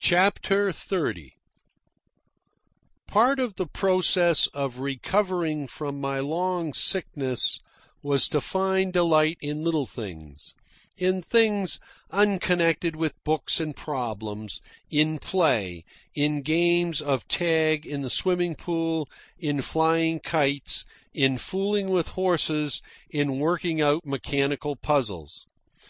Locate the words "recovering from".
4.80-5.98